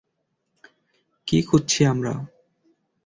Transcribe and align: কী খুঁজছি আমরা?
কী 1.27 1.37
খুঁজছি 1.41 1.81
আমরা? 1.85 2.13